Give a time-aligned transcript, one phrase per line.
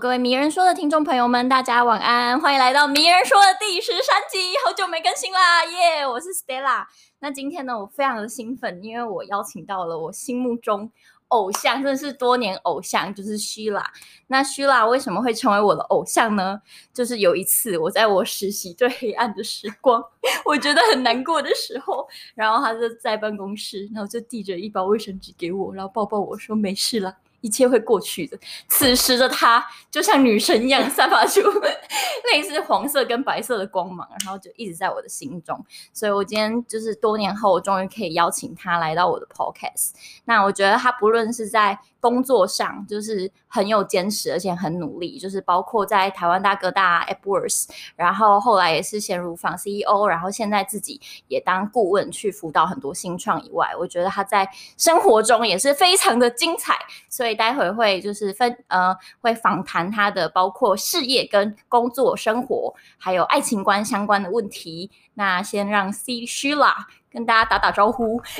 [0.00, 6.86] 各位迷人说的听众朋友们，大家晚安，欢迎来到迷人说的第十三集，好久没更新啦，耶、我是 Stella。
[7.18, 10.90] 那今天呢，我非常的兴奋，因为我邀请到了我心目中
[11.28, 13.84] 偶像，真的是多年偶像，就是 Sheila。
[14.28, 16.62] 那 Sheila 为什么会成为我的偶像呢？
[16.94, 20.02] 就是有一次我在我实习最黑暗的时光，
[20.46, 27.18] 我觉得很难过的时候，然后他就在办公室，然后就递着一包卫生纸给我，然后抱抱我说没事了。
[27.40, 28.38] 一切会过去的。
[28.68, 31.40] 此时的她就像女神一样，散发出
[32.32, 35.64] 类似黄色跟白色的光芒，然后就一直在我的心中。
[35.92, 39.90] 所以我今天就是多年后，我终于可以邀请她来到我的 podcast。
[40.24, 56.74] 那我觉得她不论是在工作上就是很有坚持，而且很努力，就是包括在台湾大哥大 AppWorks，然后后来也是先入房 CEO，然后现在自己也当顾问去辅导很多新创以外，我觉得他在生活中也是非常的精彩，
[57.10, 64.90] 所以待会会就是分呃会访谈他的包括事业跟工作生活还有爱情观相关的问题。
[65.14, 66.74] 那先让 C Sheila
[67.10, 68.20] 跟大家打打招呼。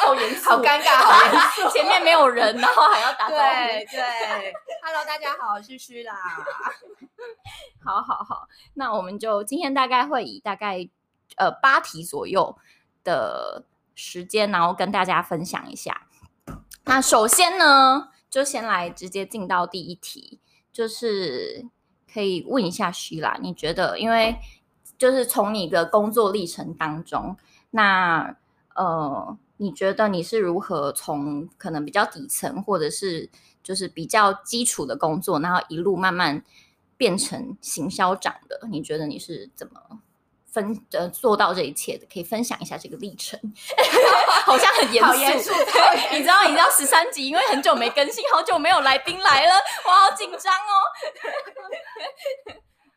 [0.00, 1.68] 好严肃，好尴尬， 好严肃。
[1.76, 3.42] 前面没有人，然后还要打招呼。
[3.42, 6.14] 对对，Hello，大家好，我是 Sheila。
[7.84, 10.88] 好好好，那我们就今天大概会以大概
[11.36, 12.56] 呃八题左右
[13.04, 13.64] 的
[13.94, 16.07] 时间，然后跟大家分享一下。
[16.88, 20.40] 那首先呢，就先来直接进到第一题，
[20.72, 21.66] 就是
[22.12, 24.38] 可以问一下徐啦你觉得，因为
[24.96, 27.36] 就是从你的工作历程当中，
[27.70, 28.36] 那
[28.74, 29.38] 呃。
[29.60, 33.28] 你觉得你是如何从可能比较底层，或者是
[33.60, 36.44] 就是比较基础的工作，然后一路慢慢
[36.96, 38.68] 变成行销长的？
[38.70, 40.00] 你觉得你是怎么
[40.60, 42.06] 分呃做到这一切的？
[42.12, 43.38] 可以分享一下这个历程？
[44.44, 45.52] 好像很严肃，严肃。
[46.12, 49.54] 你知道，你知道十三集，因为很久没更新，好久没有来宾来了，
[49.84, 50.72] 我好紧张哦。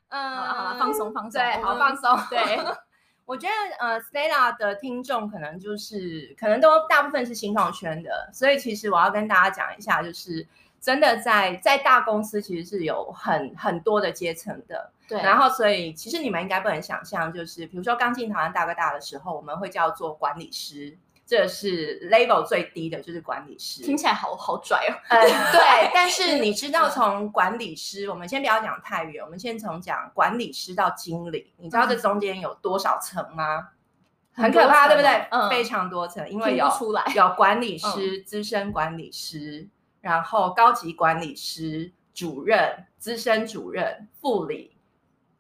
[0.10, 2.60] 嗯，好了好了，放松放松，对，好放松，对。
[3.26, 10.46] 我觉得呃，Stella 的听众可能就是可能都大部分是新创圈的，所以其实我要跟大家讲一下，就是
[10.82, 14.92] 真的在在大公司其实是有很很多的阶层的。
[15.12, 15.22] 对。
[15.22, 20.98] 然后所以其实你们应该不能想象，就是比如说刚进台湾大哥大的时候，我们会叫做管理师。
[21.24, 24.92] 这是 level 最低的，就是管理师，听起来好好拽哦。
[25.08, 25.22] 嗯，
[25.54, 25.92] 对。
[25.94, 33.70] 但是你知道，从管理师，我们先不要讲太远，我们先从讲管理师到经理，你知道这中间有多少层吗？
[34.36, 35.26] 嗯、很可怕，对不对？
[35.32, 39.70] 嗯，非常多层，因为有出来有管理 师、资深管理师，
[40.02, 44.71] 然后高级管理师、主任、资深主任、副理，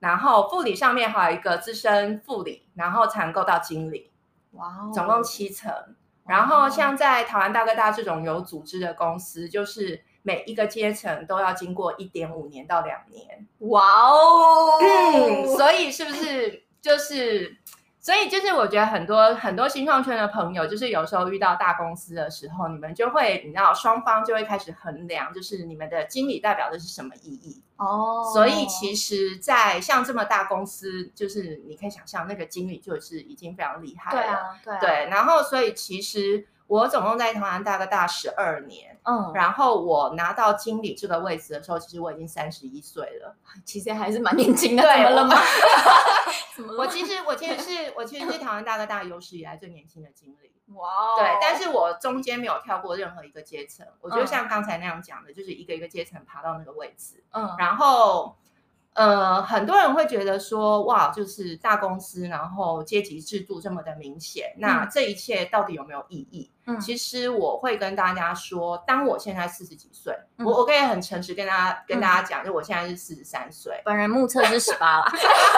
[0.02, 4.12] 然后副理上面还有一个资深副理，然后才能够到经理。
[4.52, 5.74] 哇，wow, 总共七层，
[6.28, 13.48] 然后像在台湾大哥大这种有组织的公司，就是每一个阶层都要经过一点五年到两年。
[13.60, 17.58] 哇哦，嗯，所以是不是就是？
[18.02, 28.28] 所以就是我觉得很多很多新创圈的朋友，就是有时候遇到大公司的时候，你们就会你知道双方就会开始衡量，就是你们的经理代表的是什么意义哦。
[28.34, 34.22] 所以其实，在像这么大公司，就是你可以想象那个经理就是已经非常厉害了。
[34.22, 34.80] 对啊，对啊。
[34.80, 36.48] 对，然后所以其实。
[36.72, 45.36] 我总共在台湾大哥大十二年，嗯，然后我拿到经理这个位置的时候，其实我已经三十一岁了，其实还是蛮年轻的，对 怎么了吗？
[46.78, 58.38] 我其实我其实是我其实是台湾大哥大有史以来最年轻的经理，哇哦，对，但是我中间没有跳过任何一个阶层，我就像刚才那样讲的，就是一个一个阶层爬到那个位置，嗯，然后。
[58.94, 66.52] 呃，很多人会觉得说，哇，就是大公司，然后阶级制度这么的明显，嗯、那这一切到底有没有意义？
[66.66, 75.06] 嗯，其实我会跟大家说，当我现在四十几岁，嗯、我我可以很诚实跟大家跟大家讲，嗯、就我现在是四十三岁，本人目测是十八了，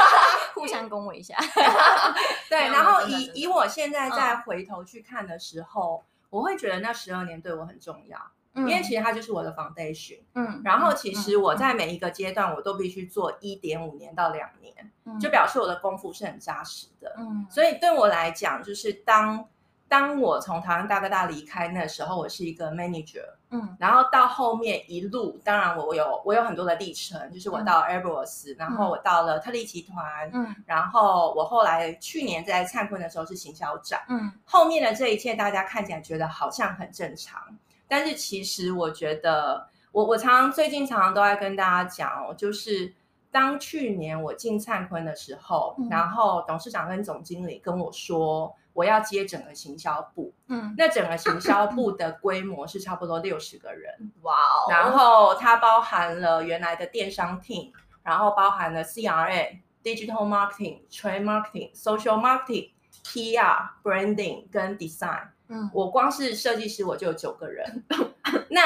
[0.54, 1.36] 互相恭维一下。
[2.50, 8.20] 对，然后以以我现在再回头去看的时候，嗯、我会觉得那十二年对我很重要。
[8.56, 19.44] 因为其实它就是我的 foundation，嗯，然后其实我在每一个阶段我都必须做一点五年到两年，嗯，就表示我的功夫是很扎实的，嗯，所以对我来讲，就是当
[19.88, 37.42] 当我从台湾大哥大离开那时候，我是一个 manager，嗯，然后到后面一路，当然我有我有很多的历程，就是我到 a i r b r s 然后我到了特力集团，嗯，然后我后来去年在灿坤的时候是行销长，嗯，后面的这一切大家看起来觉得好像很正常。
[37.88, 42.94] 但是其实我觉得，我我常常最近常常都在跟大家讲哦，就是
[43.32, 50.34] 当去年我进灿坤的时候，嗯、然后董事长跟总经理跟我说，我要接整个行销部。
[50.48, 54.12] 嗯，那整个行销部的规模是差不多六十个人。
[54.22, 54.70] 哇哦！
[54.70, 57.72] 然后它包含了原来的电商 team，
[58.04, 62.72] 然后包含了 CRM、Digital Marketing、Trade Marketing、Social Marketing、
[63.04, 65.28] PR、Branding 跟 Design。
[65.50, 67.84] 嗯，我光是设计师我就有九个人。
[68.50, 68.62] 那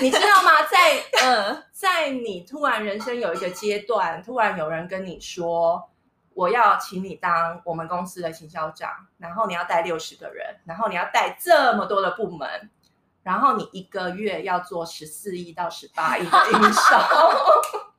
[0.00, 0.62] 你知道吗？
[0.70, 5.90] 在呃，在你突然人生有一个阶段，突然有人跟你说，
[6.32, 12.70] 我要请你当我们公司的行销长，然后你要带六十个人，然后你要带这么多的部门，
[13.22, 16.96] 然后你一个月要做十四亿到十八亿的营收。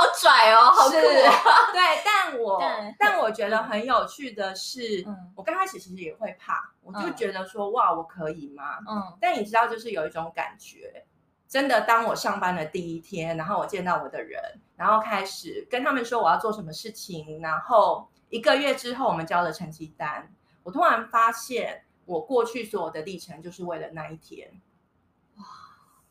[0.00, 1.72] 好拽哦，好酷哦！
[1.72, 8.78] 对，但我对但我觉得很有趣的是，嗯、我刚开始其实也会怕，我就觉得说，嗯、哇，我可以吗？
[8.88, 11.04] 嗯，但你知道，就是有一种感觉，
[11.46, 14.40] 真的，当我上班的第一天，然后我见到我的人，
[14.74, 20.32] 然后开始跟他们说我要做什么事情，然后一个月之后我们交了成绩单，
[20.62, 24.62] 我突然发现，我过去所有的历程就是为了那一天。
[25.36, 25.44] 哇，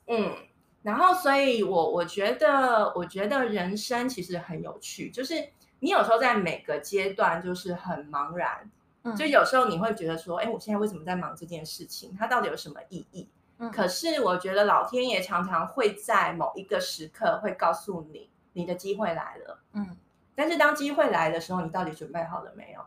[0.06, 0.38] 嗯。
[0.82, 5.36] 然后，所以我我觉得，我觉得人生其实很有趣，就是
[5.80, 8.72] 你有时候在每个阶段就是很茫然，
[9.04, 12.16] 嗯，就有时候你会觉得说，哎，我现在为什么在忙这件事情？
[12.18, 13.28] 它到底有什么意义？
[13.58, 19.98] 嗯，可是我觉得老天爷常常会在某一个时刻会告诉你，你的机会来了，嗯，
[20.34, 22.80] 但是当机会来的时候，你到底准备好了没有？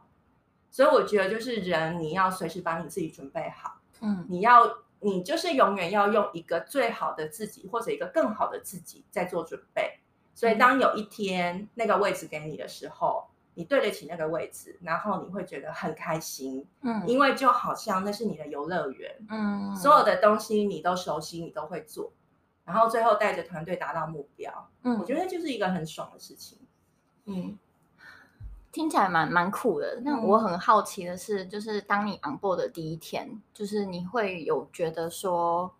[0.70, 4.78] 所以我觉得就是人，你要随时把你自己准备好，嗯，你要。
[5.02, 9.98] 你就是永远要用一个最好的自己，或者一个更好的自己在做准备。
[10.34, 16.66] 所以，当有一天那个位置给你的时候，你对得起那个位置，然后你会觉得很开心。
[16.80, 19.14] 嗯，因为就好像那是你的游乐园。
[19.28, 22.12] 嗯，所有的东西你都熟悉，你都会做，
[22.64, 24.70] 然后最后带着团队达到目标。
[24.84, 26.58] 嗯，我觉得就是一个很爽的事情。
[27.26, 27.58] 嗯。
[28.72, 30.00] 听起来蛮蛮酷的。
[30.02, 35.70] 那我很好奇的是，就是当你 on board 的第一天，就是你会有觉得说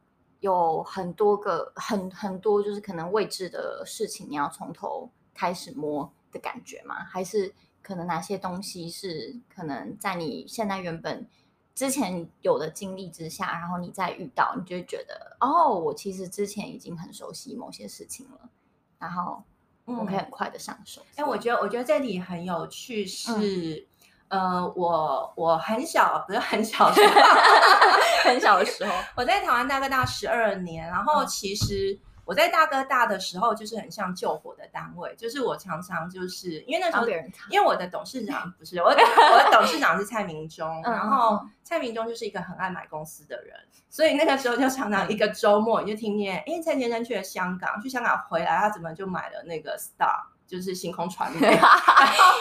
[0.41, 6.97] 有很多个很很多就是可能未知的事情，你要从头开始摸的感觉吗？
[7.05, 11.27] 还是可能哪些东西是可能在你现在原本
[11.75, 18.51] 之前有的经历之下，然后你再遇到，你就会觉得哦，我其实之前已经很熟悉某些事情了，
[18.99, 19.43] 然后。
[19.85, 21.03] 我可以很快的上手。
[21.17, 23.87] 哎、嗯，我觉得，我觉得这里很有趣是，
[24.29, 27.15] 呃，我我很小，不是很小的时候，
[28.25, 31.99] 很小的时候， 我在台湾大概大十二年，然后其实。
[32.33, 37.07] 嗯我在大哥大的时候，就是很像救火的单位，就是我常常就是因为那时候，
[37.51, 43.55] 因为我的董事长 不是我，我的董事长是蔡明忠，然后蔡明忠就是一个很爱买公司的人，
[43.91, 50.23] 所以那个时候就常常一个周末你就听见，哎，蔡先生去了香港，去香港回来，他怎么就买了那个 Star。
[50.45, 51.69] 就是星空传媒， 然后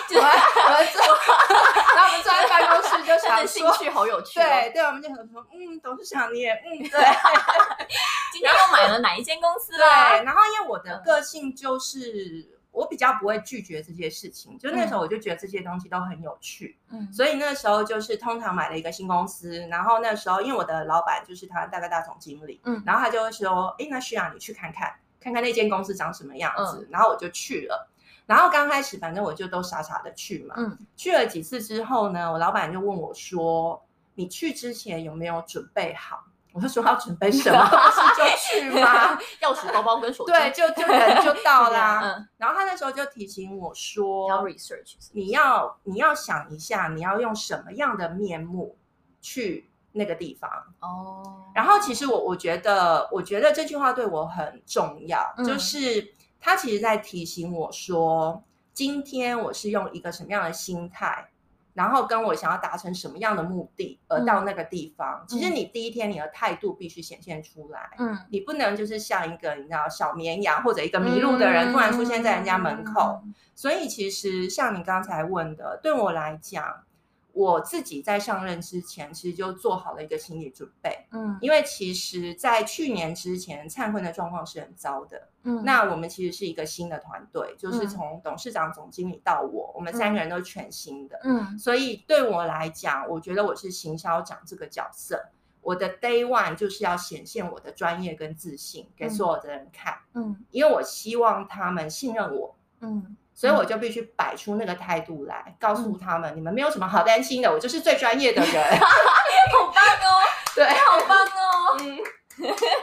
[0.10, 0.20] 我
[0.68, 1.71] 我
[2.12, 7.00] 们坐在办公室就想兴趣好有趣，对对，我们就很说，嗯，董事长你也，嗯， 对，
[8.32, 9.72] 今天又买了哪一间公司？
[9.78, 9.86] 对，
[10.24, 27.91] 然后因为我的个性就是我比较不会拒绝这些事情，就那时候我就觉得这些东西都很有趣，嗯，所以那时候就是通常买了一个新公司，然后那时候因为我的老板就是台湾大概大总经理，嗯，然后他就会说，哎，那需要你去看看，看看那间公司长什么样子，然后我就去了。
[28.26, 30.56] 然后刚开始，反正我就都傻傻的去嘛。
[30.58, 33.84] 嗯，去了几次之后呢，我老板就问我说
[34.16, 36.24] ：“你去之前有没有准备好？”
[36.54, 37.58] 我就说：“要准备什么？
[37.64, 39.18] 不是就去吗？
[39.42, 42.02] 钥匙包包跟手机，对，就就人就到啦。
[42.04, 48.78] 嗯，然后他那时候就提醒我说：“要 research，你要你要想一下，你要用什么样的面目
[49.22, 50.50] 去那个地方
[50.82, 56.14] 哦。”然后其实我我觉得，我觉得这句话对我很重要，嗯、就是。
[56.42, 58.44] 他其实在提醒我说，
[58.74, 61.30] 今天我是用一个什么样的心态，
[61.76, 65.24] 然后跟我想要达成什么样的目的而到那个地方。
[65.24, 73.22] 嗯、其实你第一天你的态度必须显现出来，嗯，你不能就是像一个你知道小绵羊或者一个迷路的人突然出现在人家门口。
[73.24, 76.84] 嗯、所以其实像你刚才问的，对我来讲。
[77.34, 81.08] 我自己在上任之前，其实就做好了一个心理准备。
[81.12, 85.30] 嗯，因为其实，在去年之前，灿坤的状况是很糟的。
[85.44, 91.20] 嗯，那我们其实是一个新的团队，就是从董事长、总经理到我，我们三个人都是全新的。
[91.24, 95.30] 嗯，所以对我来讲，我觉得我是行销长这个角色，
[95.62, 99.98] 我的 day one 就是要显现我的专业跟自信给所有的人看。
[100.14, 102.56] 嗯，因为我希望他们信任我。
[102.82, 103.16] 嗯。
[103.34, 108.64] 所以我就必须摆出那个态度来，嗯、告诉他们，你们没有什么好担心的，我就是最专业的人。
[108.80, 110.22] 好棒哦！
[110.56, 111.78] 对，好棒哦！
[111.82, 111.98] 嗯，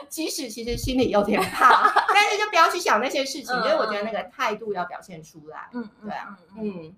[0.09, 5.69] 即使其实心里有点怕，但是就不要去想那些事情，嗯、因为我觉得那个态度要表现出来。
[5.73, 6.97] 嗯，对啊，嗯，嗯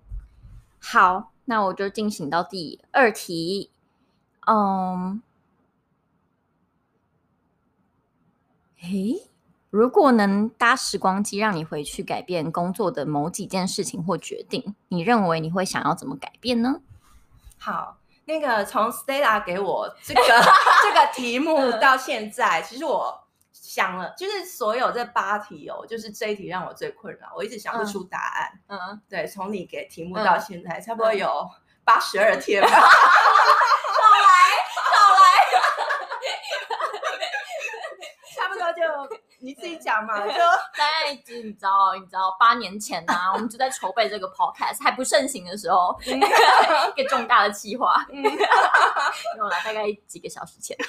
[0.80, 3.71] 好，那我就进行到第二题。
[4.47, 5.23] 嗯，
[8.83, 9.28] 诶，
[9.70, 16.80] 如果能搭时光机让你回去改变工作的某几件事情或决定，你认为你会想要怎么改变呢？
[17.58, 17.96] 好。
[18.26, 20.22] 那个从 Stella 给我这个
[20.84, 28.60] 这个题目到现在，其实我想了，就是所有这八题哦，就是这一题让我最困扰，我一直想不出答案。
[28.68, 31.44] 嗯，嗯对，从你给题目到现在，嗯、差不多有
[31.82, 32.68] 八十二天吧。
[32.70, 34.28] 少来，
[34.86, 35.26] 少来，
[38.36, 38.80] 差不多就。
[39.40, 41.16] 你自己讲嘛， 就在你
[41.52, 48.04] 知道，你知道八年前呐、啊，我们就在筹备这个 podcast 还不盛行的时候，一个重大的计划，
[49.37, 50.76] 用了大概几个小时前。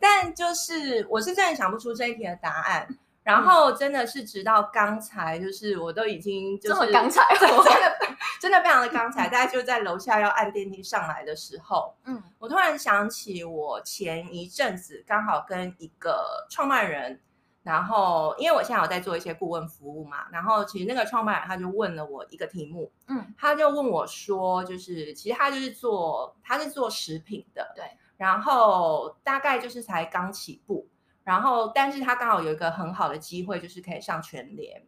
[0.00, 2.86] 但就是我是真的想不出这一题的答案。
[3.28, 7.98] 然后真的是直到刚才，就是我都已经就是刚才， 真的
[8.40, 17.20] 真的非常的刚才，大家就在楼下要按电梯上来的时候，嗯，我突然想起我前一阵子刚好跟一个创办人，
[17.62, 27.84] 然后因为我现在有在做一些顾问服务嘛，然后其实那个创办人他就问了我一个题目，嗯，他就问我说，就是其实他就是做他是做食品的，对，
[28.16, 30.88] 然后大概就是才刚起步。
[31.28, 34.82] 然后，但是他刚好有一个很好的机会，就是可以上全联。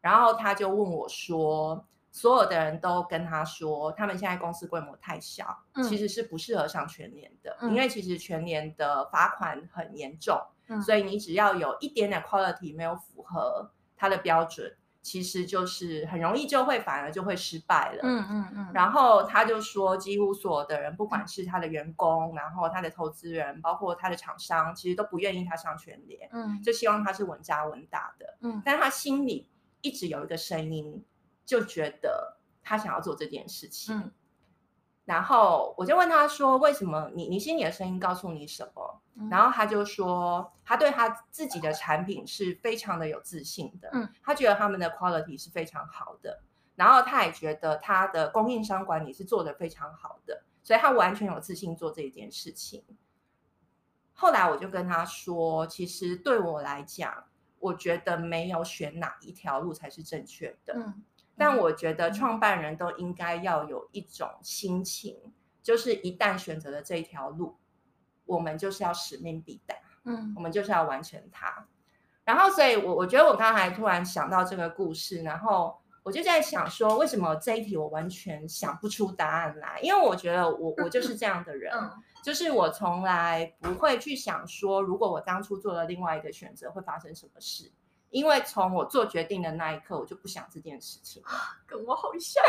[0.00, 10.36] 然后他就问我说：“所有的人都跟他说，他们现在公司规模太小，嗯、其实是不适合上全联的，嗯、因为其实全联的罚款很严重，
[10.66, 18.00] 嗯、所以你只要有一点点 quality 没有符合他的标准。”其实就是很容易就会反而就会失败了。
[18.02, 18.70] 嗯嗯嗯。
[18.72, 26.26] 然后他就说，几乎所有的人，不管是他的员工，然后他的投资人，包括他的厂商，其实都不愿意他上全联。
[26.32, 26.62] 嗯。
[26.62, 28.38] 就希望他是稳扎稳打的。
[28.40, 28.62] 嗯。
[28.64, 29.46] 但他心里
[29.82, 31.04] 一直有一个声音，
[31.44, 33.94] 就觉得他想要做这件事情。
[33.94, 34.10] 嗯。
[35.04, 46.40] 然后我就问他说：“为什么你你心里的声音告诉你什么？”嗯、然后他就说：“他对他自己的产品是非常的有自信的，嗯，他觉得他们的 quality 是非常好的，
[46.74, 52.82] 然后他也觉得他的供应商管理是做得非常好的，所以他完全有自信做这一件事情。”
[54.14, 57.24] 后来我就跟他说：“其实对我来讲，
[57.58, 61.02] 我觉得没有选哪一条路才是正确的。”嗯。
[61.36, 67.56] 但我觉得创办人都应该要有一种心情，就是一旦选择了这一条路，
[68.26, 69.74] 我们就是要使命必达，
[70.04, 71.66] 嗯，我们就是要完成它。
[72.24, 79.78] 然后，所以我我觉得我刚才突然想到这个故事，然后我就在想说，为什么这一题我完全想不出答案来？
[79.82, 81.72] 因为我觉得我我就是这样的人，
[82.22, 87.70] 就是我从来不会去想说，如果我当初做了另外一个选择，会发生什么事。
[88.14, 91.20] 因为从我做决定的那一刻，我就不想这件事情，
[91.66, 92.40] 跟我好像，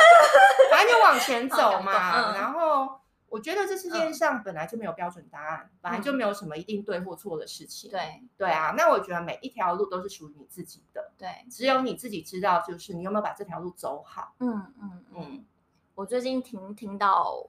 [0.70, 2.34] 反正就往前走嘛。
[2.34, 3.00] 然后
[3.30, 7.90] 我觉得这世界上本来就没有标准答案，本来就没有什么一定对或错的事情。
[7.90, 11.10] 对对啊，那我觉得每一条路都是属于你自己的。
[11.16, 14.34] 对，只有你自己知道，就是你有没有把这条路走好。
[14.40, 15.44] 嗯嗯嗯。
[15.94, 17.48] 我最近听听到。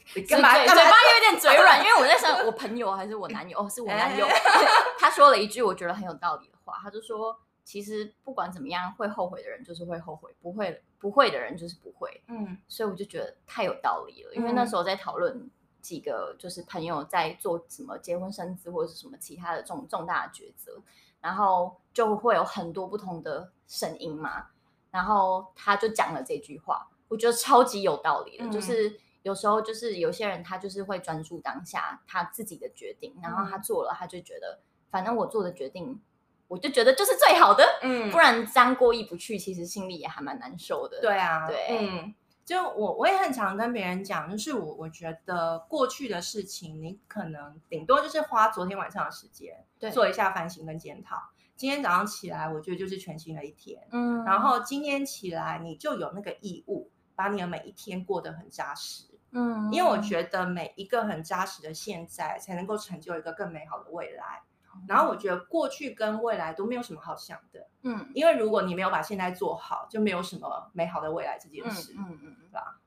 [0.28, 0.52] 干嘛？
[0.54, 3.58] 嘴巴有点嘴软，因为我在想，我朋友还是我男友？
[3.60, 4.26] 哦，是我男友。
[4.98, 14.34] 他说了一句我觉得很有道理的话，他就说：“其实不管怎么样，会后悔的人就是会后悔，不会不会的人就是不会。”嗯，所以我就觉得太有道理了。
[14.34, 20.80] 因为那时候在讨论几个就是朋友在做什么结婚生子或者是什么其他的重重大的抉择，
[21.20, 24.46] 然后就会有很多不同的声音嘛。
[24.90, 28.98] 然后他就讲了这句话，我觉得超级有道理的，就是。
[29.22, 34.60] 有时候就是有些人他就是会专注当下他自己的决定，然后他做了，他就觉得
[34.90, 36.00] 反正我做的决定，
[36.48, 41.00] 我就觉得就是最好的，嗯，不然这样过意不去，其实心里也还蛮难受的。
[41.00, 42.14] 对啊，对，嗯，
[42.44, 51.16] 就我我也很常跟别人讲，就是我我觉得过去的事情，你可能顶多就是花昨天晚上的时间，对，做一下反省跟检讨。
[51.54, 59.04] 今天早上起来，我觉得就是全新的一天，嗯，然后今天起来，你就有那个义务，把你的每一天过得很扎实。
[59.32, 64.42] 嗯，因为我觉得每一个很扎实的现在，才能够成就一个更美好的未来。
[64.74, 67.66] 嗯、然后我觉得过去跟未来都没有什么好想的。
[67.82, 71.94] 嗯，因为如果你没有把现在做好，就没有什么美好的未来这件事。
[71.98, 72.78] 嗯嗯，对吧？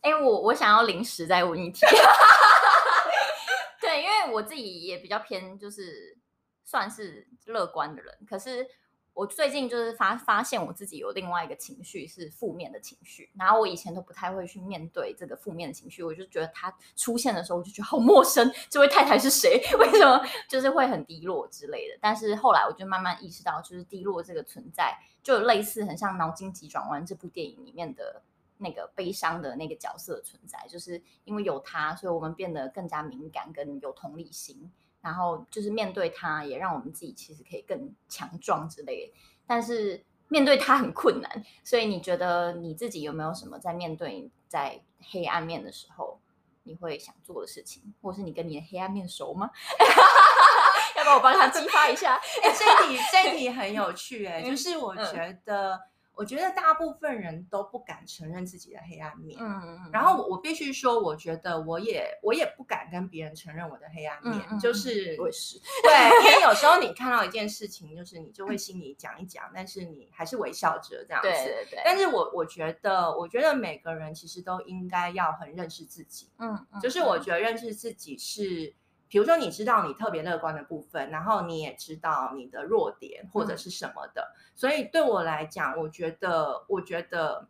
[0.00, 1.86] 哎，我我想要临时再问一题。
[3.80, 6.16] 对，因为我自己也比较偏，就是
[6.64, 8.66] 算是乐观的人，可是
[9.14, 19.60] 我最近就是发发现我自己有另外一个情绪是负面的情绪，然后我以前都不太会去面对这个负面的情绪，我就觉得它出现的时候我就觉得好陌生，这位太太是谁？
[19.78, 21.98] 为什么就是会很低落之类的？
[22.00, 28.22] 但是后来我就慢慢意识到，就是低落这个存在，就类似很像《脑筋急转弯》这部电影里面的
[28.56, 34.72] 那个悲伤的那个角色的存在，就是因为有他，所以我们变得更加敏感，跟有同理心。
[35.02, 39.12] 然后就是面对它，也让我们自己其实可以更强壮之类的。
[39.46, 44.80] 但是面对它很困难，所以你觉得你自己有没有什么在面对在
[45.10, 46.18] 黑暗面的时候，
[46.62, 49.50] 你会想做的事情，或是你跟你的黑暗面熟吗？
[50.96, 52.14] 要不要我帮他激发一下？
[52.42, 55.80] 哎，这题这题很有趣哎、欸，就是我觉得。
[56.12, 71.82] 嗯我觉得大部分人都不敢承认自己的黑暗面，嗯嗯，然后我必须说，我觉得我也我也不敢跟别人承认我的黑暗面，嗯、就是我也是，对，因为有时候你看到一件事情，就是你就会心里讲一讲，但是你还是微笑着这样子，对对对。
[71.82, 78.74] 但是我我觉得，我觉得每个人其实都应该要很认识自己，嗯，就是我觉得认识自己是。
[79.12, 87.46] 比如说，你知道你特别乐观的部分，然后你也知道你的弱点或者是什么的，嗯、所以对我来讲，我觉得，我觉得，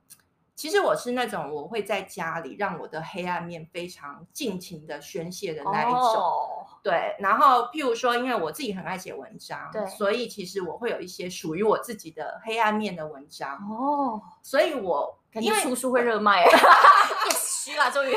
[0.57, 6.01] 其实我是那种我会在家里让我的黑暗面非常尽情的宣泄的那一种。
[6.01, 13.57] 哦、对，然后譬如说，因为我自己很爱写文章，对，所以其实我会有一些属于我自己的黑暗面的文章。
[13.71, 16.45] 哦，所以我因为出书会热卖。
[17.63, 18.13] 虚了，终于。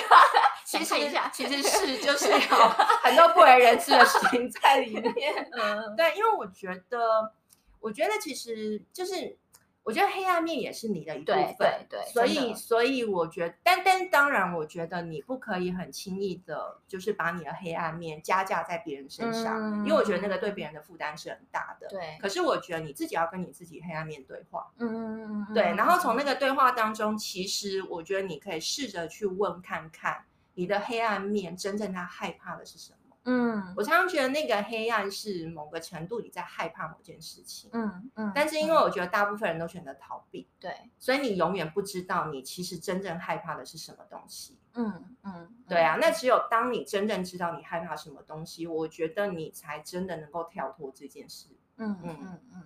[0.66, 0.96] 其实
[1.32, 2.38] 其实是就是 有
[3.04, 5.34] 很多不为人知的事情在里面。
[5.54, 7.32] 嗯，对，因为我觉得，
[7.80, 9.38] 我觉得其实就是，
[9.84, 11.56] 我觉得黑暗面也是你的一部分。
[11.58, 21.88] 对对，对，所以所以我觉得，但但当然，我觉得你不可以很轻易的，就是把你的黑暗面加价在别人身上，嗯，因为我觉得那个对别人的负担是很大的。
[21.90, 22.18] 对。
[22.20, 24.66] 可是我觉得你自己要跟你自己黑暗面对话。
[24.80, 25.54] 嗯嗯嗯。
[25.54, 30.26] 对，然后从那个对话当中，其实我觉得你可以试着去问看看。
[30.56, 32.98] 你的黑暗面，真正他害怕的是什么？
[33.28, 37.72] 嗯，我常常觉得那个黑暗是某个程度你在害怕某件事情。
[37.74, 38.32] 嗯嗯。
[38.36, 44.60] 但是因为我觉得大部分人都选择逃避，对，所以你永远不知道你其实真正害怕的是什么东西。
[44.76, 45.56] 嗯嗯。
[45.68, 51.48] 对啊，那只有当你真正知道你害怕什么东西，我觉得你才真的能够跳脱这件事。
[51.78, 52.62] 嗯嗯嗯嗯。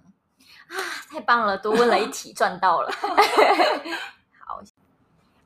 [0.68, 0.76] 啊，
[1.10, 2.92] 太棒了，多问了一题，赚到了。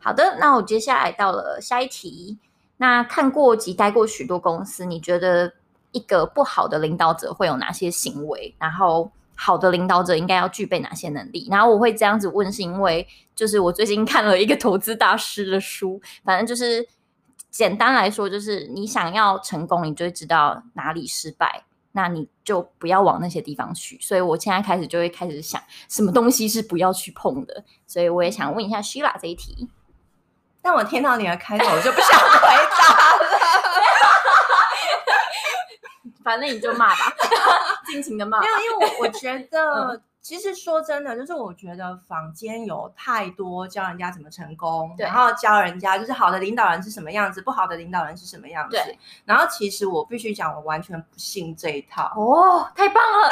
[0.03, 0.13] 好。
[0.13, 2.37] 的，那我接下来到了下一题。
[2.77, 5.53] 那看过及待过许多公司，你觉得
[5.91, 8.53] 一个不好的领导者会有哪些行为？
[8.59, 11.47] 然后好的领导者应该要具备哪些能力？
[11.49, 16.85] 然后我会这样子问，是因为就是我最近看了一个投资大师的书，反正就是
[17.49, 21.63] 简单来说，就是你想要成功，你就会知道哪里失败，
[21.93, 23.97] 那你就不要往那些地方去。
[24.01, 27.63] 所以我现在开始就会开始想，什么东西是不要去碰的。
[27.87, 29.69] 所以我也想问一下 Sheila 这一题。
[30.63, 32.39] 但我听到你的开头，我就不想回
[32.79, 33.23] 答了。
[36.23, 37.13] 反正你就骂吧，
[37.85, 38.39] 尽情的骂。
[38.39, 48.77] 没有，因为我我觉得，嗯、其实说真的，就是我觉得坊间有太多教人家怎么成功，然后教人家就是好的领导人是什么样子，不好的领导人是什么样子。
[48.77, 48.97] 对。
[49.25, 52.05] 然后其实我必须讲，我完全不信这一套。
[52.15, 53.29] 哦，太棒了，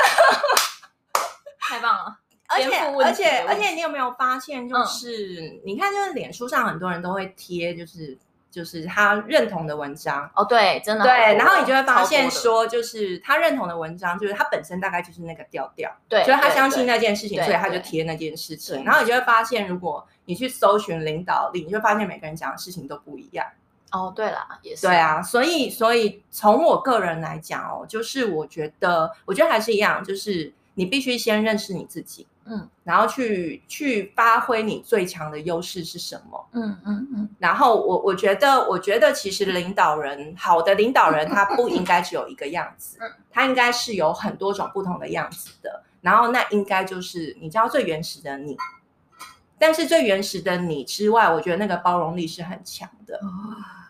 [1.62, 2.18] 太棒了。
[2.52, 8.18] 而且而且而且，你有没有发现，就是、嗯、你看，就是脸书上很多人都会贴，就是
[8.50, 18.84] 就是他认同的文章哦，对，真的对，然后你就会发现说，就是他认同的文章，就是他本身大概就是那个调调，对，就是他相信那件事情，所以他就贴那件事情。
[18.84, 23.46] 然后你就会发现，如果你去搜寻领导力，你就会发现每个人讲的事情都不一样。
[23.92, 32.26] 哦，对了，也是对啊，所以所以从我个人来讲哦，就是我觉得，我觉得还是一样，就是你必须先认识你自己。
[32.46, 36.48] 嗯，然后去去发挥你最强的优势是什么？
[36.54, 37.30] 嗯嗯嗯。
[37.38, 42.98] 然后我我觉得，我觉得其实领导人，好的领导人， 他不应该只有一个样子，
[43.30, 45.84] 他应该是有很多种不同的样子的。
[46.02, 48.58] 然后那应该就是你知道最原始的你，
[49.60, 53.20] 但是最原始的你之外，我觉得那个包容力是很强的。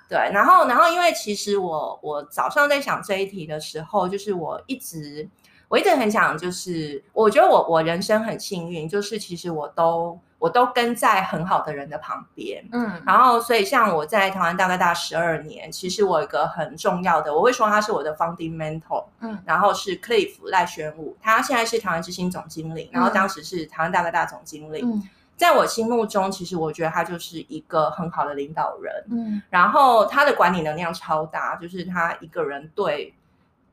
[0.09, 5.29] 对，然后然后因为其实我我早上在想这一题的时候，就是我一直。
[5.71, 25.01] 我一直很想，就是我觉得我我人生很幸运，就是其实我都我都跟在很好的人的旁边，嗯，然后所以像我在台湾大哥大十二年，其实我有一个很重要的，我会说他是我的 founding mentor，嗯，然后是 Cliff 赖宣武，他现在是台湾之星总经理，然后当时是台湾大哥大总经理，嗯，
[25.37, 33.13] 在我心目中，其实我觉得他就是一个很好的领导人，嗯，然后他的管理能量超大，就是他一个人对。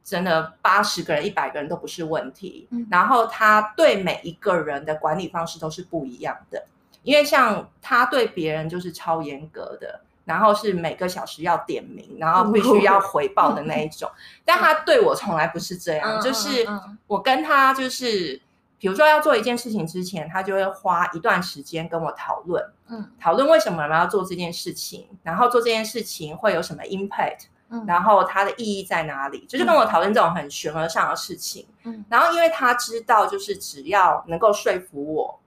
[0.09, 2.67] 真的八十个人、一百个人都不是问题。
[2.71, 6.65] 嗯，然后他对每一个人的管理方式都是不一样的，
[7.03, 14.11] 因为像他对别人就是超严格的，然后是每个小时要点名，然后必须要回报的那一种。
[14.45, 16.67] 但他对我从来不是这样，就是
[17.07, 18.41] 我跟他就是。
[18.81, 35.39] 比如说要做一件事情之前，他就会花一段时间跟我讨论，嗯，讨论为什么我们要做这件事情，然后做这件事情会有什么 impact，嗯，然后它的意义在哪里，就是跟我讨论这种很悬而上的事情，嗯，然后因为他知道，就是只要能够说服我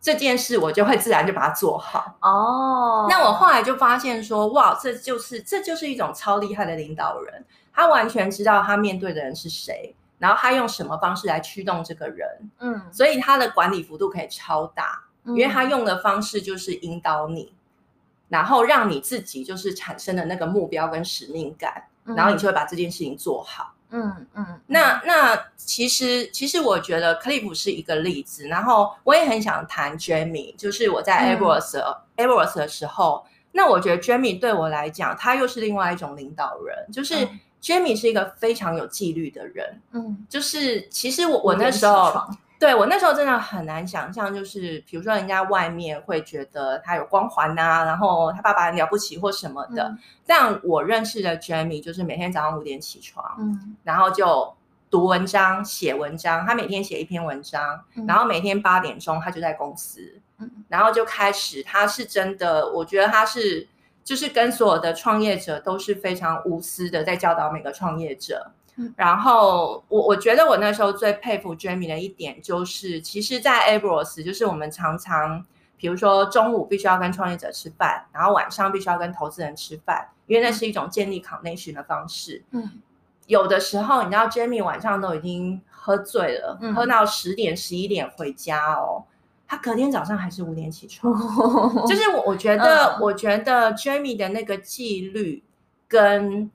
[0.00, 2.16] 这件事，我就会自然就把它做好。
[2.20, 9.94] 哦，那我后来就发现说，哇，这就是这就是一种超厉害的领导人，他完全知道他面对的人是谁。
[10.18, 12.50] 然后他用什么方式来驱动这个人？
[12.58, 17.54] 嗯，所以他的管理幅度可以超大，嗯，因为他用的方式就是引导你，
[18.28, 23.74] 然后让你自己就是产生的那个目标跟使命感，嗯，然后你就会把这件事情做好。
[23.90, 37.24] 嗯嗯，那那其实其实我觉得 Cliff 是一个例子，然后我也很想谈 Jamie，就是我在 AppWorks AppWorks 的时候，那我觉得 Jamie 对我来讲，他又是另外一种领导人，就是。
[37.24, 37.40] 嗯。
[37.60, 42.24] Jamie 是一个非常有纪律的人，嗯，就是其实我我那时候，
[42.58, 54.54] 对我那时候真的很难想象，就是比如说人家外面会觉得他有光环呐、啊，然后他爸爸很了不起或什么的，嗯、但我认识的 Jamie 就是每天早上五点起床，嗯，然后就
[54.90, 63.68] 读文章、写文章，他每天写一篇文章，嗯、然后每天八点钟他就在公司，嗯，然后就开始，他是真的，我觉得他是。
[64.04, 68.52] 就是跟所有的创业者都是非常无私的，在教导每个创业者。
[68.78, 75.44] 嗯、然后我我觉得我那时候最佩服 Jamie 的一点就是，其实，在 AppWorks 就是我们常常，
[75.76, 82.42] 比如说中午必须要跟创业者吃饭，然后晚上必须要跟投资人吃饭，因为那是一种建立 connection 的方式。
[82.52, 82.70] 嗯，
[83.26, 89.04] 有的时候你知道，Jamie 晚上都已经喝醉了，嗯、喝到十点十一点回家哦。
[89.50, 91.10] 他隔天早上还是五点起床，
[91.88, 95.42] 就是我我觉得，我觉得 Jamie 的那个纪律
[95.88, 96.50] 跟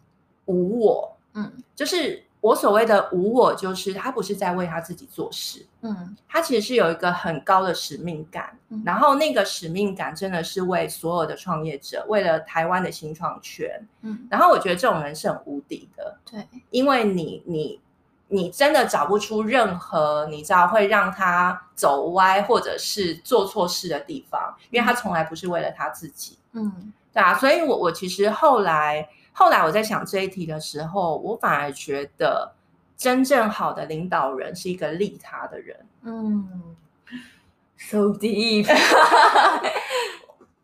[0.45, 13.69] 无我，嗯，就是我所谓的无我，就是他不是在为他自己做事，嗯，他其实是有一个很高的使命感，然后那个使命感真的是为所有的创业者，为了台湾的新创圈，
[14.01, 17.79] 嗯，然后我觉得这种人是很无敌的，对，因为你你。
[18.29, 26.35] 你真的找不出任何你知道会让他走歪或者是做错事的地方，因为他从来不是为了他自己。
[26.53, 32.53] 嗯，对啊，所以我我其实后来后来我在想这一题的时候，我反而觉得
[32.95, 35.85] 真正好的领导人是一个利他的人。
[36.03, 36.75] 嗯
[37.77, 38.67] ，so deep。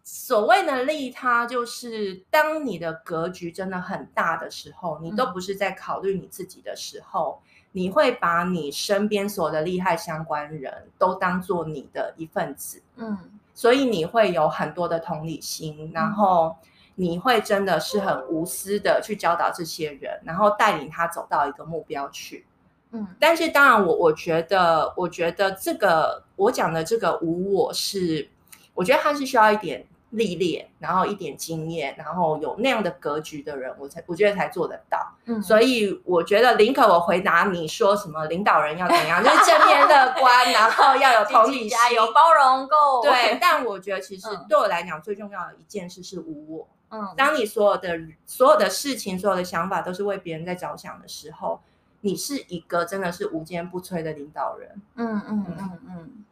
[0.03, 7.41] 所谓的利他，就是当你的格局真的很大的时候，你都不是在考虑你自己的时候。
[7.71, 13.15] 你会把你身边所有的利害相关人都当做你的一份子，嗯，
[13.53, 16.55] 所以你会有很多的同理心，然后
[17.00, 22.46] 你会真的是很无私的去教导这些人，然后带领他走到一个目标去，
[22.92, 23.08] 嗯。
[23.18, 28.30] 但是当然我，我我觉得，我觉得这个我讲的这个无我是，
[28.74, 29.86] 我觉得他是需要一点。
[30.12, 34.98] 历练，然后一点经验，然后有那样的格局的人，我才我觉得才做得到。
[35.26, 43.04] 嗯，所以我觉得林可，我回答你说什么领导人要怎样，就是正面乐观，然后要有同理心，有包容够。
[43.04, 46.68] 对，但我觉得其实对我来讲最重要的一件事是无我。
[46.89, 51.62] 嗯，当你所有的所有的事情、所有的想法都是为别人在着想的时候，
[52.02, 54.82] 你是一个真的是无坚不摧的领导人。
[54.95, 56.25] 嗯嗯嗯嗯。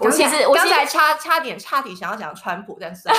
[0.00, 3.08] 我其实我刚才差差点差点想要讲川普，但是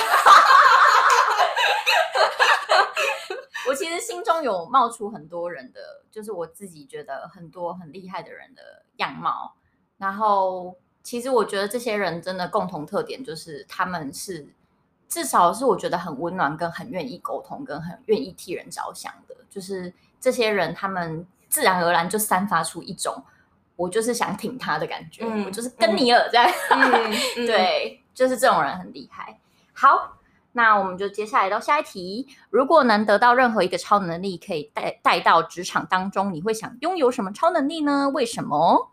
[3.68, 9.54] 我其实心中有冒出很多人的，就是我自己觉得很多很厉害的人的样貌。
[9.98, 14.46] 然后其实我觉得这些人真的共同特点就是他们是
[15.08, 19.34] 至少是我觉得很温暖，跟很愿意沟通，跟很愿意替人着想的。
[19.48, 23.22] 就是这些人，他们自然而然就散发出一种。
[23.76, 29.38] 我就是想挺他的感觉，嗯、我就是跟你尔在，嗯嗯、 对，就是这种人很厉害。
[29.74, 30.16] 好，
[30.52, 32.26] 那我们就接下来到下一题。
[32.48, 38.08] 如果能得到任何一个超能力，可以带带到职场当中，你会想拥有什么超能力呢？
[38.08, 38.90] 为什么？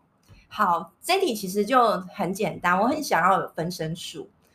[0.48, 4.28] 好，这题其实就很简单，我很想要有分身术，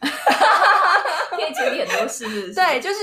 [1.30, 2.26] 可以处理很多事。
[2.54, 3.00] 对，就是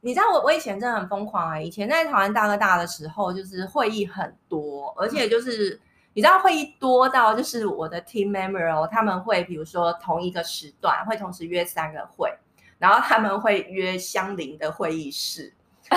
[0.00, 5.80] 你知道我我以前真的很疯狂啊、以前在台湾大哥大的时候，就是会议很多，而且就是。
[6.14, 12.28] 你知道会议多到就是我的 team member，他们会比如说同一个时段会同时约三个会，
[12.76, 15.54] 然后他们会约相邻的会议室，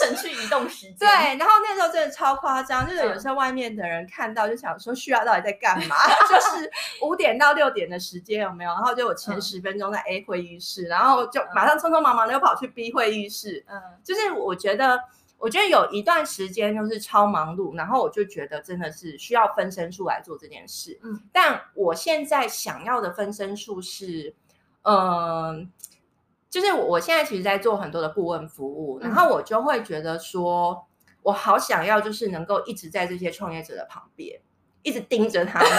[0.00, 0.96] 省去移动时间。
[0.98, 5.96] 对，然后那时候真的超夸张，就是有时候外面的人看到就想说，旭亚到底在干嘛？
[6.28, 6.70] 就是
[7.02, 8.70] 五点到六点的时间有没有？
[8.70, 13.64] 然后就我前十分钟在 A 会议室，然后就马上匆匆忙忙的又跑去 B 会议室。
[13.68, 15.00] 嗯，就是我觉得。
[15.38, 20.98] 我觉得有一段时间就是超忙碌，然后我就觉得真的是需要分身术来做这件事。
[21.02, 24.34] 嗯，但我现在想要的分身术是，
[24.80, 25.66] 嗯、呃，
[26.56, 30.86] 就是我现在其实在做很多的顾问服务，然后我就会觉得说，
[31.22, 34.40] 我好想要就是能够一直在这些创业者的旁边，
[34.82, 35.68] 一直盯着他们。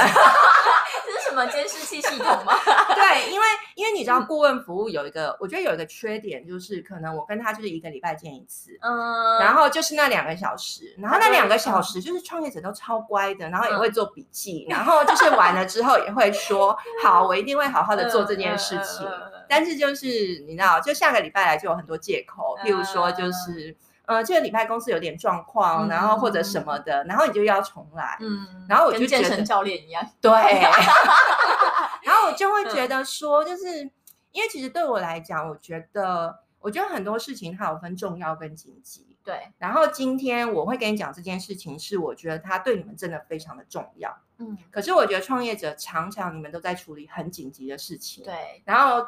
[1.07, 2.53] 这是什么监视器系统吗？
[2.93, 20.07] 对，因为因为你知道顾问服务有一个，我觉得有一个缺点，就是可能我跟他就是一个礼拜见一次，嗯，然后就是那两个小时，然后那两个小时就是创业者都超乖的，然后也会做笔记，嗯、然后就是完了之后也会说， 好，我一定会好好的做这件事情，嗯嗯嗯、但是就是
[20.47, 23.75] 你知道，就下个礼拜来就有很多借口，譬如说就是。
[24.07, 28.17] 呃，这个礼拜公司有点状况，嗯、然后或者什么的，然后你就要重来。
[28.21, 30.01] 嗯，然后我就健身教练一样。
[30.21, 30.31] 对。
[32.03, 33.91] 然后我就会觉得说，就是、嗯、
[34.31, 39.17] 因为其实对我来讲，我觉得，我觉得很多事情它有分重要跟紧急。
[39.25, 39.51] 对。
[39.57, 44.17] 然后今天我会跟你讲这件事情，是我觉得它对你们真的非常的重要。
[44.37, 44.57] 嗯。
[44.71, 48.23] 可是我觉得创业者常常你们都在处理很紧急的事情。
[48.23, 48.63] 对。
[48.63, 49.05] 然后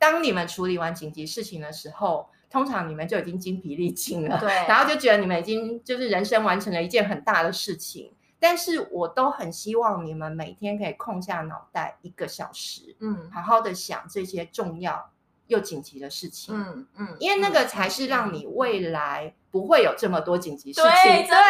[0.00, 2.28] 当你们处理完紧急事情的时候。
[2.52, 8.12] 通常你们就已经精疲力尽了，对， 然后就觉得你们已经就是人生完成了一件很大的事情。
[8.40, 15.12] 但是我都很希望你们每天可以空下脑袋一个小时，嗯，好好的想这些重要
[15.46, 20.90] 又紧急的事情，嗯嗯，因为那个才是让你未来不会有这么多紧急事情。
[20.90, 21.44] 对，真的，我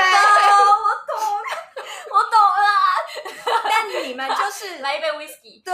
[1.08, 1.16] 懂，
[2.12, 2.68] 我懂了。
[3.70, 5.72] 但你们就是来一杯 whisky，对，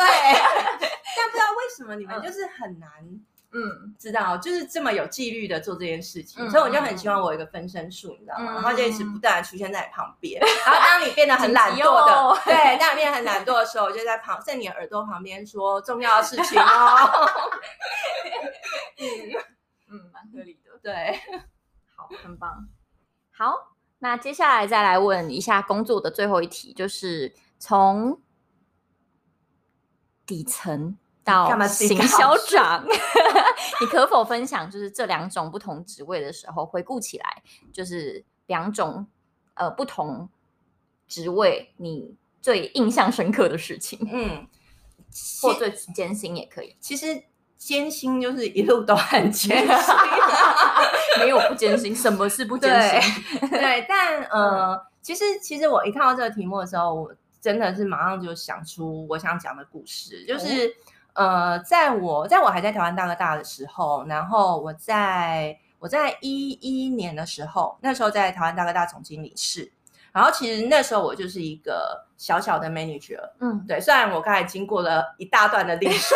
[1.16, 2.90] 但不知道为什么你们就是很难。
[3.52, 8.52] 嗯，知道，就是这么有纪律的做这件事情，嗯、所以我就很希望我有一个分身术，你知道吗？
[8.52, 10.38] 嗯、然后就一直不断的出现在你旁边。
[10.42, 16.66] 嗯、然后当你变得很懒惰的，哦、对，当你变得很懒惰的时候，我就在旁，在你耳朵旁边说重要的事情哦。
[18.98, 19.06] 嗯，
[19.90, 21.18] 嗯，蛮合理的，对，
[21.96, 22.68] 好，很棒。
[23.30, 28.20] 好，那接下来再来问一下工作的最后一题，就是从
[30.26, 30.98] 底层。
[31.26, 32.86] 到行销长，
[33.80, 39.08] 你可否分享，就是这两种不同职位的时候，回顾起来，就是两种
[39.54, 40.28] 呃不同
[41.08, 44.46] 职位你最印象深刻的事情，嗯，
[45.42, 46.76] 或最艰辛也可以。
[46.78, 47.24] 其实
[47.56, 49.66] 艰辛就是一路都很艰辛，
[51.18, 53.40] 没有不艰辛，什么是不艰辛？
[53.48, 60.72] 对，对，但呃，其实其实我一看到这个题目的时候，我真的是马上就想出我想讲的故事，就是。
[61.16, 69.72] 呃，在我在我还在台湾大哥大的时候，然后我在我在一一年的时候，那时候在台湾大哥大总经理室，
[70.12, 76.14] 然后其实那时候我就是一个小小的 manager，嗯，对，虽然我刚才经过了一大段的历史，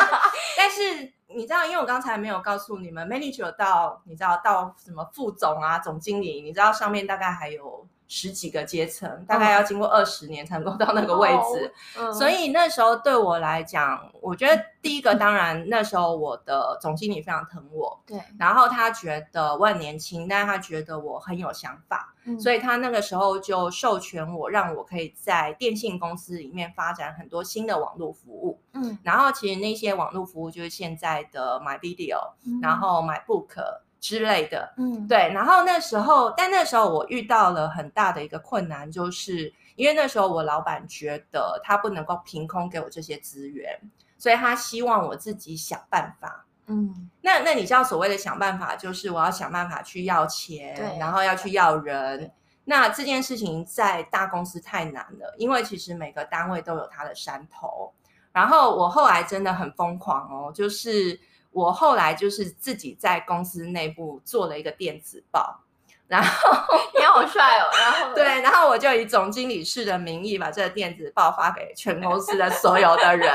[0.56, 7.86] 但是你知道，因为我刚才没有告诉你们，manager 到你知道到什么副总啊、总经理，你知道上面大概还有。
[8.08, 11.72] 十几个阶层，大概要经过二十年才能够到那个位置，
[12.12, 33.56] 所以那时候对我来讲，我觉得第一个 当然那时候我的总经理非常疼我，对，然后他觉得我很年轻，但是他觉得我很有想法，嗯、所以他那个时候就授权我，让我可以在电信公司里面发展很多新的网络服务，嗯，然后其实那些网络服务就是现在的 MyVideo，嗯、然后 MyBook。
[34.02, 43.78] 之类的，嗯，对，然后那时候，但那时候我遇到了很大的一个困难，就是因为那时候我老板觉得他不能够凭空给我这些资源，
[44.18, 52.32] 所以他希望我自己想办法，嗯，那那你知道所谓的想办法，就是我要想办法去要钱，然后要去要人，
[52.64, 57.92] 那这件事情在大公司太难了，因为其实每个单位都有他的山头，
[58.32, 61.20] 然后我后来真的很疯狂哦，就是。
[61.52, 65.60] 我后来就是自己在公司内部做了一个电子报，
[66.08, 66.50] 然后
[66.98, 73.32] 你好帅哦，然后 对，然后我就以总经理室的名义把这个电子报发给全公司的所有的人，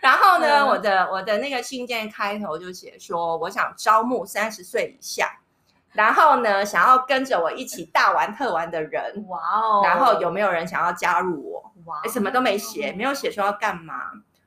[0.00, 5.38] 然后呢，嗯、我的我的那个信件开头就写说，我想招募三十岁以下，
[5.92, 11.72] 然后呢，想要跟着我一起大玩特玩的人，哇哦，然后有没有人想要加入我？
[11.86, 13.94] 哇、哦，什么都没写，没有写说要干嘛。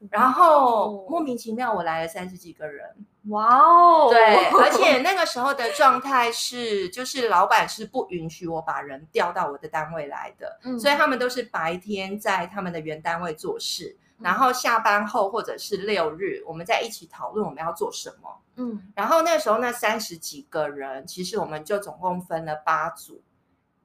[0.10, 2.96] 然后莫名其妙，我来了三十几个人，
[3.28, 18.42] 哇哦，对，而 且那个时候的状态是，就是老板是不允许我把人调到我的单位来的，嗯，所以他们都是白天在他们的原单位做事，嗯，然后下班后或者是六日，我们在一起讨论我们要做什么。
[18.56, 23.22] 嗯，然后那个时候那三十几个人，其实我们就总共分了八组，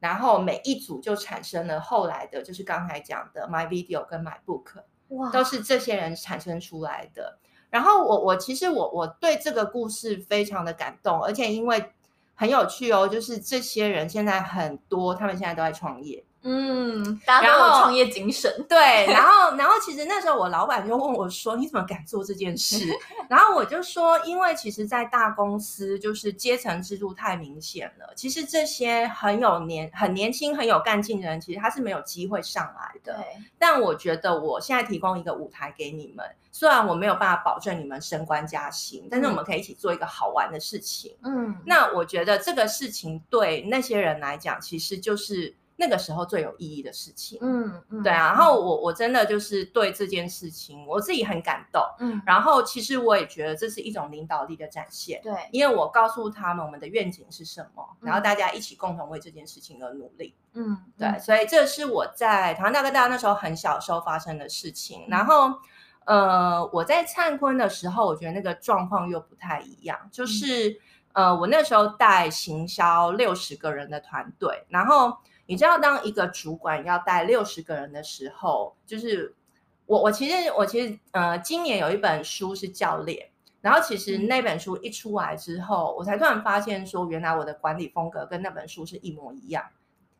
[0.01, 4.83] 然后每一组就产生了后来的，就是刚才讲的 My Video 跟 My Book，
[5.33, 7.39] 都是这些人产生出来的。
[7.71, 11.93] 然后我我其实我我对这个故事非常的感动，而且因为
[12.35, 16.25] 很有趣哦，就是这些人现在很多，他们现在都在创业。
[16.47, 18.53] 嗯，大家都有创业精神。
[18.69, 22.87] 对，然后，然后其实那时候我老板就问我说：“你怎么敢做这件事？”
[23.31, 28.13] 然后我就说：“因为其实，在大公司，就是阶层制度太明显了。
[28.15, 33.25] 其实这些很有年、很年轻、很有干劲的人，其实他是没有机会上来的。
[33.59, 41.17] 但我觉得我现在提供一个舞台给你们，虽然我没有办法保证你们升官加薪，但是我们可以一起做一个好玩的事情。
[41.23, 41.57] 嗯。
[41.65, 45.57] 那我觉得这个事情对那些人来讲，其实就是。
[45.77, 65.55] 那个时候最有意义的事情，嗯嗯，对啊，然后我我真的就是对这件事情我自己很感动，嗯，然后其实我也觉得这是一种领导力的展现，对，因为我告诉他们我们的愿景是什么，嗯，然后大家一起共同为这件事情而努力，嗯，对，所以这是我在台湾大哥大那时候很小时候发生的事情，嗯，然后
[66.05, 70.71] 呃，我在灿坤的时候，我觉得那个状况又不太一样，就是，
[71.15, 75.19] 嗯，呃，我那时候带行销六十个人的团队，然后。
[75.47, 79.35] 你知道，当一个主管要带六十个人的时候，就是
[79.87, 83.29] 我我其实我其实呃，今年有一本书是教练，
[83.61, 89.65] 然后其实那本书一出来之后，我才突然发现说，原来我的管理风格跟那本书是一模一样。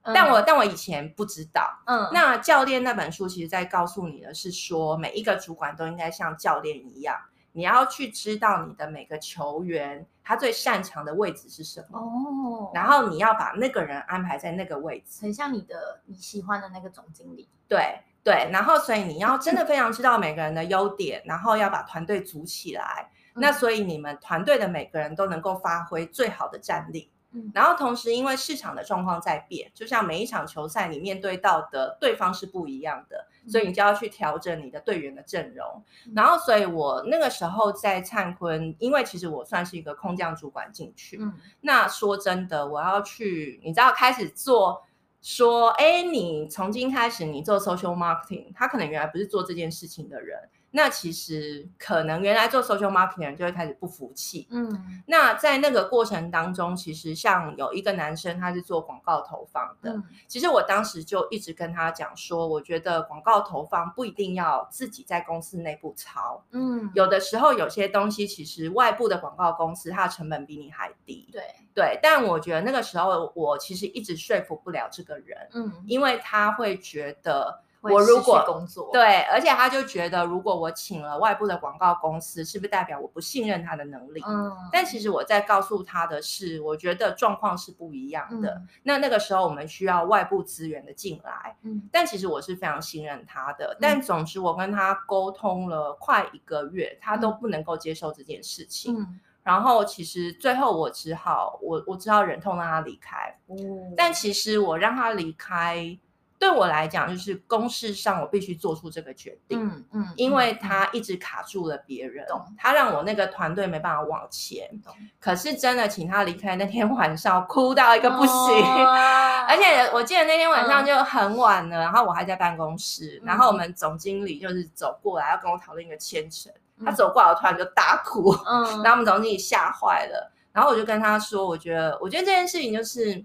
[0.07, 7.19] 但我但我以前不知道，嗯，那教练那本书其实在告诉你的是说，每一个主管都应该像教练一样。
[7.57, 17.49] 你要去知道你的每个球员他最擅长的位置是什么哦，然后你要把那个人安排在那个位置，很像你的你喜欢的那个总经理。
[17.69, 23.09] 对对，然后所以你要真的非常知道每个人的优点，然后要把团队组起来。
[23.35, 27.13] 嗯，那所以你们团队的每个人都能够发挥最好的战力。
[27.53, 35.83] 然后同时，因为市场的状况在变，就像每一场球赛你面对到的对方是不一样的，所以你就要去调整你的队员的阵容。
[36.15, 41.19] 然后，所以我那个时候在灿坤，因为其实我算是一个空降主管进去。
[41.21, 44.83] 嗯，那说真的，我要去，你知道开始做，
[45.21, 50.39] 说，哎，你从今开始你做 social marketing，他可能原来不是做这件事情的人。
[50.77, 71.43] 那其实可能原来做 social marketing 的人就会开始不服气，嗯，那在那个过程当中，其实像有一个男生他是做广告投放的，嗯，其实我当时就一直跟他讲说，我觉得广告投放不一定要自己在公司内部操，嗯，有的时候有些东西其实外部的广告公司它的成本比你还低，对。
[71.73, 77.63] 对，但我觉得那个时候我其实一直说服不了这个人，嗯，因为他会觉得。
[77.93, 84.23] 我如果工作对，而且他就觉得，如果我请了外部的广告公司，是不是代表我不信任他的能力？
[84.27, 88.51] 嗯，但其实我在告诉他的是，我觉得状况是不一样的。
[88.53, 93.75] 嗯、那那个时候我们需要外部资源的进来，嗯，但其实我是非常信任他的。
[93.75, 98.99] 嗯、但总之，我跟他沟通了快一个月，他都不能够接受这件事情。
[98.99, 103.39] 嗯，然后其实最后我只好，我我只好忍痛让他离开。
[103.49, 105.99] 嗯，但其实我让他离开。
[106.45, 114.69] 对我来讲，就是公事上我必须做出这个决定，嗯嗯，因为他一直卡住了别人，嗯、他让我那个团队没办法往前。
[114.71, 118.93] 嗯、可是真的请他离开那天晚上，哭到一个不行，哦、
[119.49, 133.25] 而且我记得那天晚上就很晚了，嗯、然后我还在办公室，嗯、然后我们总经理就是走过来要跟我讨论一个签程，嗯、他走过来我突然就大哭，嗯，然后我们总经理吓坏了，然后我就跟他说，我觉得，我觉得这件事情就是。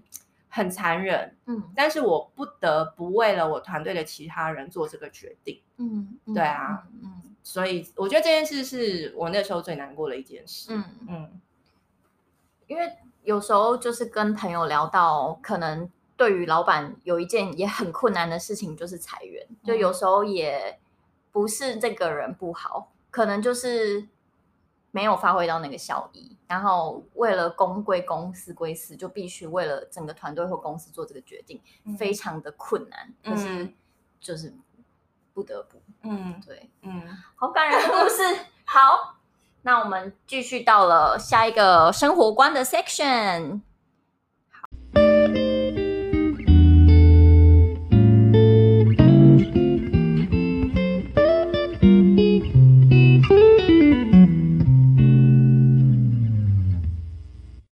[0.52, 11.40] 很残忍，嗯，但是我不得不为了我团队的其他人做这个决定，嗯，对啊，嗯，嗯，所以我觉得这件事是我那时候最难过的一件事，嗯嗯，
[12.66, 20.78] 因为有时候就是跟朋友聊到，可能对于老板有一件也很困难的事情，就是裁员，嗯，就有时候也
[21.30, 24.08] 不是这个人不好，可能就是。
[24.92, 33.14] 没有发挥到那个效益，然后为了公归公，私归私，就必须为了整个团队或公司做这个决定，嗯、非常的困难。
[33.22, 33.72] 可是
[34.20, 34.52] 就是
[35.32, 37.02] 不得不，嗯，对，嗯，
[37.36, 38.22] 好感人的故事。
[38.64, 39.16] 好，
[39.62, 43.60] 那我们继续到了下一个生活观的 section。